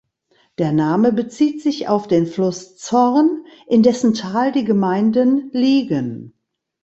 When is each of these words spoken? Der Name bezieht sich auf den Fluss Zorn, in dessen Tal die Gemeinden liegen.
Der 0.57 0.71
Name 0.71 1.11
bezieht 1.13 1.61
sich 1.61 1.87
auf 1.87 2.07
den 2.07 2.25
Fluss 2.25 2.75
Zorn, 2.75 3.45
in 3.67 3.83
dessen 3.83 4.15
Tal 4.15 4.51
die 4.51 4.63
Gemeinden 4.63 5.51
liegen. 5.53 6.33